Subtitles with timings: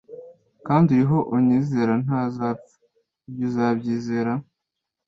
[0.67, 2.75] Kandi uriho anyizera ntazapfa.
[3.29, 4.31] lbyo urabyizera?»